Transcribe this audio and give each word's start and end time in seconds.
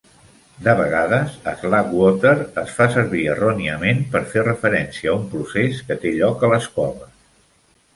De 0.67 0.73
vegades, 0.77 1.35
"slack 1.59 1.91
water" 1.99 2.33
es 2.63 2.73
fa 2.79 2.89
servir 2.97 3.29
erròniament 3.37 4.03
per 4.17 4.25
fer 4.35 4.49
referència 4.51 5.15
a 5.15 5.19
un 5.23 5.33
procés 5.39 5.89
que 5.91 6.03
té 6.05 6.19
lloc 6.21 6.49
a 6.51 6.55
les 6.57 6.73
coves. 6.81 7.19